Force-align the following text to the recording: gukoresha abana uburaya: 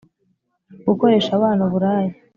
gukoresha 0.87 1.29
abana 1.37 1.61
uburaya: 1.67 2.13